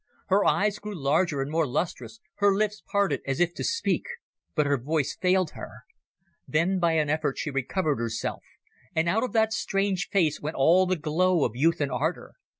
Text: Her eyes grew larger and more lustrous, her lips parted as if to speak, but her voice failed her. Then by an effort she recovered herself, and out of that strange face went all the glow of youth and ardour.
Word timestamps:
Her 0.29 0.43
eyes 0.43 0.79
grew 0.79 0.99
larger 0.99 1.43
and 1.43 1.51
more 1.51 1.67
lustrous, 1.67 2.19
her 2.37 2.55
lips 2.55 2.81
parted 2.91 3.21
as 3.27 3.39
if 3.39 3.53
to 3.53 3.63
speak, 3.63 4.01
but 4.55 4.65
her 4.65 4.79
voice 4.81 5.15
failed 5.15 5.51
her. 5.51 5.83
Then 6.47 6.79
by 6.79 6.93
an 6.93 7.07
effort 7.07 7.37
she 7.37 7.51
recovered 7.51 7.99
herself, 7.99 8.41
and 8.95 9.07
out 9.07 9.21
of 9.23 9.33
that 9.33 9.53
strange 9.53 10.09
face 10.09 10.41
went 10.41 10.55
all 10.55 10.87
the 10.87 10.95
glow 10.95 11.45
of 11.45 11.51
youth 11.55 11.79
and 11.79 11.91
ardour. 11.91 12.33